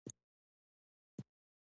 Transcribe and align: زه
زه 0.09 0.13